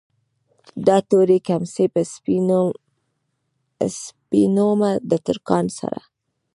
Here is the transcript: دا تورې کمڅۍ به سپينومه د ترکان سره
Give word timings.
دا 0.87 0.97
تورې 1.09 1.37
کمڅۍ 1.47 1.85
به 1.93 2.01
سپينومه 3.95 4.91
د 5.09 5.11
ترکان 5.27 5.65
سره 5.79 5.99